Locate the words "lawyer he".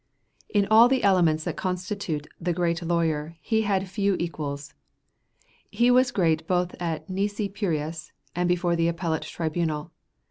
2.81-3.61